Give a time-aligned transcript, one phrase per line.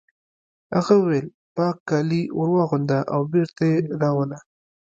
[0.75, 1.25] هغه وویل
[1.55, 4.39] پاک کالي ور واغونده او بېرته یې راوله